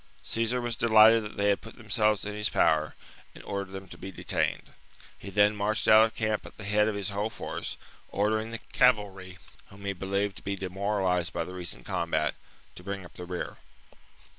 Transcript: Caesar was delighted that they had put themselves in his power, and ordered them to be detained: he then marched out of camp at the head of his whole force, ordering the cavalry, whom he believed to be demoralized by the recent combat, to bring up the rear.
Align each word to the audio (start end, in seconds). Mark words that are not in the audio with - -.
Caesar 0.23 0.59
was 0.59 0.75
delighted 0.75 1.21
that 1.21 1.37
they 1.37 1.49
had 1.49 1.61
put 1.61 1.75
themselves 1.77 2.25
in 2.25 2.33
his 2.33 2.49
power, 2.49 2.95
and 3.35 3.43
ordered 3.43 3.71
them 3.73 3.87
to 3.87 3.99
be 3.99 4.11
detained: 4.11 4.71
he 5.15 5.29
then 5.29 5.55
marched 5.55 5.87
out 5.87 6.05
of 6.07 6.15
camp 6.15 6.43
at 6.43 6.57
the 6.57 6.63
head 6.63 6.87
of 6.87 6.95
his 6.95 7.09
whole 7.09 7.29
force, 7.29 7.77
ordering 8.09 8.49
the 8.49 8.57
cavalry, 8.73 9.37
whom 9.67 9.85
he 9.85 9.93
believed 9.93 10.37
to 10.37 10.41
be 10.41 10.55
demoralized 10.55 11.31
by 11.33 11.43
the 11.43 11.53
recent 11.53 11.85
combat, 11.85 12.33
to 12.73 12.81
bring 12.83 13.05
up 13.05 13.13
the 13.13 13.25
rear. 13.25 13.57